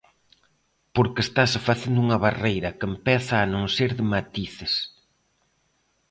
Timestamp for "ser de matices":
3.75-4.73